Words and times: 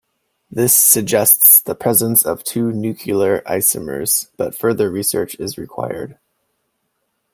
This 0.49 0.73
suggests 0.75 1.61
the 1.61 1.75
presence 1.75 2.25
of 2.25 2.43
two 2.43 2.71
nuclear 2.71 3.41
isomers 3.41 4.29
but 4.35 4.55
further 4.57 4.89
research 4.89 5.35
is 5.35 5.59
required. 5.59 6.17